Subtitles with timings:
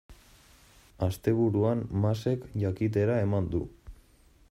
[1.09, 3.63] Asteburuan Masek jakitera eman du.